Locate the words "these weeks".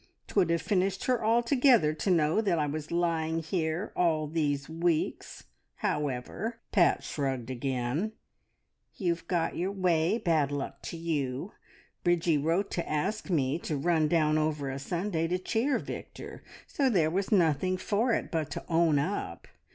4.25-5.43